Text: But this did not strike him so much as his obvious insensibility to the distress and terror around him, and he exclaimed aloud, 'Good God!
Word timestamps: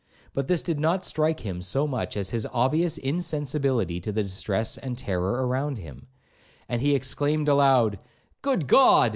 But 0.33 0.47
this 0.47 0.63
did 0.63 0.79
not 0.79 1.05
strike 1.05 1.41
him 1.41 1.61
so 1.61 1.85
much 1.85 2.17
as 2.17 2.31
his 2.31 2.47
obvious 2.51 2.97
insensibility 2.97 3.99
to 3.99 4.11
the 4.11 4.23
distress 4.23 4.75
and 4.79 4.97
terror 4.97 5.45
around 5.45 5.77
him, 5.77 6.07
and 6.67 6.81
he 6.81 6.95
exclaimed 6.95 7.47
aloud, 7.47 7.99
'Good 8.41 8.65
God! 8.67 9.09